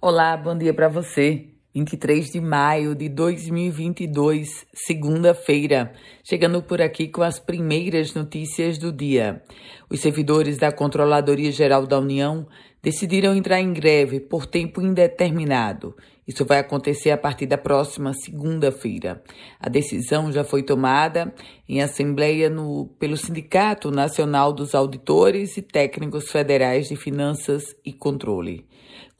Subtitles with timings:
[0.00, 1.46] Olá, bom dia para você.
[1.74, 9.42] 23 de maio de 2022, segunda-feira, chegando por aqui com as primeiras notícias do dia.
[9.90, 12.46] Os servidores da Controladoria Geral da União
[12.80, 15.96] decidiram entrar em greve por tempo indeterminado.
[16.28, 19.20] Isso vai acontecer a partir da próxima segunda-feira.
[19.58, 21.34] A decisão já foi tomada
[21.68, 28.64] em assembleia no, pelo Sindicato Nacional dos Auditores e Técnicos Federais de Finanças e Controle.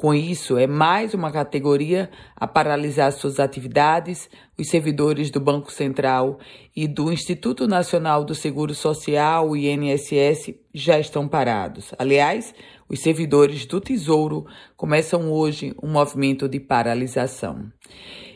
[0.00, 4.30] Com isso, é mais uma categoria a paralisar suas atividades.
[4.56, 6.38] Os servidores do Banco Central
[6.74, 11.92] e do Instituto Nacional do Seguro Social, INSS, já estão parados.
[11.98, 12.54] Aliás,
[12.88, 17.64] os servidores do Tesouro começam hoje um movimento de paralisação.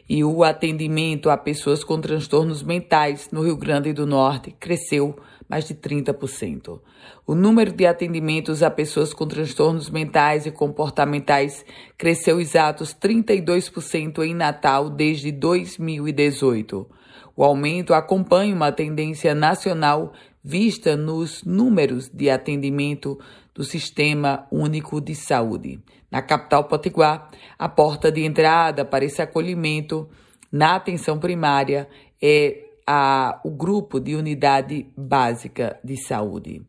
[0.09, 5.17] E o atendimento a pessoas com transtornos mentais no Rio Grande do Norte cresceu
[5.49, 6.81] mais de 30%.
[7.27, 11.65] O número de atendimentos a pessoas com transtornos mentais e comportamentais
[11.97, 16.89] cresceu exatos 32% em Natal desde 2018.
[17.37, 20.13] O aumento acompanha uma tendência nacional
[20.45, 23.19] vista nos números de atendimento
[23.55, 25.81] do Sistema Único de Saúde.
[26.13, 30.07] Na capital potiguar, a porta de entrada para esse acolhimento
[30.53, 31.89] na atenção primária
[32.21, 36.61] é a, o grupo de unidade básica de saúde.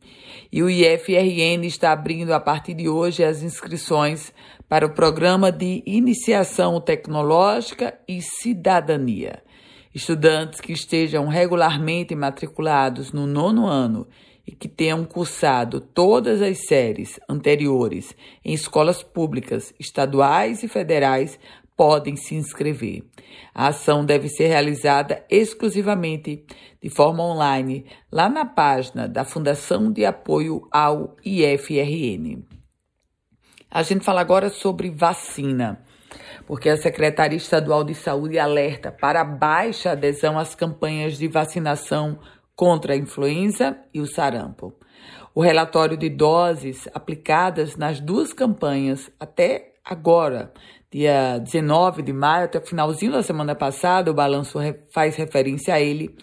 [0.50, 4.34] E o IFRN está abrindo a partir de hoje as inscrições
[4.70, 9.44] para o programa de iniciação tecnológica e cidadania.
[9.94, 14.08] Estudantes que estejam regularmente matriculados no nono ano
[14.46, 21.40] e que tenham cursado todas as séries anteriores em escolas públicas, estaduais e federais
[21.76, 23.04] podem se inscrever.
[23.54, 26.46] A ação deve ser realizada exclusivamente
[26.82, 32.44] de forma online lá na página da Fundação de Apoio ao IFRN.
[33.72, 35.84] A gente fala agora sobre vacina
[36.46, 42.20] porque a Secretaria Estadual de Saúde alerta para baixa adesão às campanhas de vacinação
[42.56, 44.74] contra a influenza e o sarampo.
[45.36, 50.54] O relatório de doses aplicadas nas duas campanhas até agora,
[50.92, 54.60] dia 19 de maio, até o finalzinho da semana passada, o balanço
[54.92, 56.16] faz referência a ele,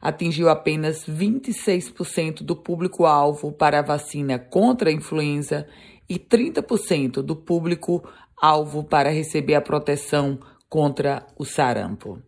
[0.00, 5.66] atingiu apenas 26% do público-alvo para a vacina contra a influenza
[6.08, 8.02] e 30% do público
[8.40, 12.20] alvo para receber a proteção contra o sarampo.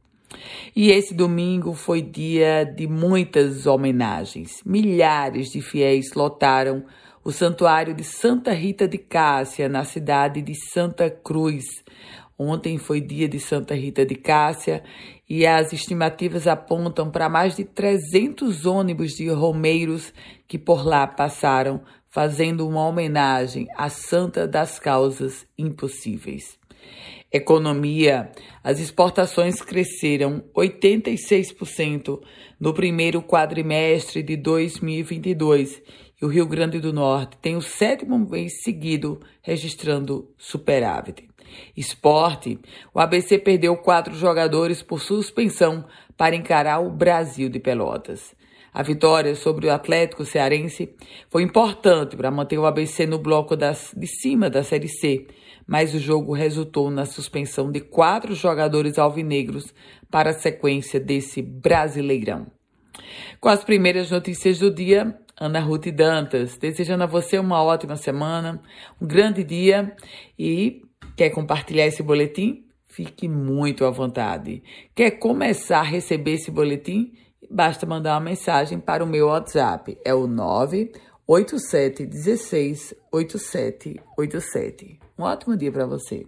[0.74, 4.60] E esse domingo foi dia de muitas homenagens.
[4.64, 6.84] Milhares de fiéis lotaram
[7.24, 11.64] o santuário de Santa Rita de Cássia, na cidade de Santa Cruz.
[12.38, 14.82] Ontem foi dia de Santa Rita de Cássia
[15.28, 20.12] e as estimativas apontam para mais de 300 ônibus de romeiros
[20.46, 26.63] que por lá passaram fazendo uma homenagem à Santa das Causas Impossíveis.
[27.32, 28.30] Economia:
[28.62, 32.20] as exportações cresceram 86%
[32.60, 35.82] no primeiro quadrimestre de 2022
[36.20, 41.28] e o Rio Grande do Norte tem o sétimo mês seguido registrando superávit.
[41.76, 42.58] Esporte:
[42.94, 45.84] o ABC perdeu quatro jogadores por suspensão
[46.16, 48.34] para encarar o Brasil de Pelotas.
[48.74, 50.96] A vitória sobre o Atlético Cearense
[51.30, 55.28] foi importante para manter o ABC no bloco das, de cima da Série C,
[55.64, 59.72] mas o jogo resultou na suspensão de quatro jogadores alvinegros
[60.10, 62.48] para a sequência desse Brasileirão.
[63.40, 68.60] Com as primeiras notícias do dia, Ana Ruth Dantas, desejando a você uma ótima semana,
[69.00, 69.94] um grande dia
[70.36, 70.82] e
[71.16, 72.64] quer compartilhar esse boletim?
[72.86, 74.64] Fique muito à vontade.
[74.96, 77.12] Quer começar a receber esse boletim?
[77.50, 79.98] Basta mandar uma mensagem para o meu WhatsApp.
[80.04, 85.00] É o 987 16 8787.
[85.18, 86.26] Um ótimo dia para você.